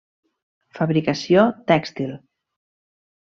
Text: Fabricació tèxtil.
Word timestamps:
Fabricació 0.77 1.43
tèxtil. 1.73 2.15